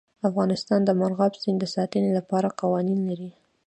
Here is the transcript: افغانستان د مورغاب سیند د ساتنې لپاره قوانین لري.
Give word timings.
افغانستان 0.29 0.79
د 0.85 0.89
مورغاب 0.99 1.33
سیند 1.41 1.57
د 1.61 1.65
ساتنې 1.75 2.11
لپاره 2.17 2.55
قوانین 2.61 2.99
لري. 3.09 3.29